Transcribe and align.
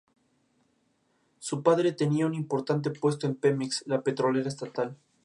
Su 1.37 1.61
padre 1.61 1.91
tenía 1.91 2.25
un 2.25 2.33
importante 2.33 2.89
puesto 2.89 3.27
en 3.27 3.35
Pemex, 3.35 3.83
la 3.85 4.01
petrolera 4.01 4.49
estatal. 4.49 4.97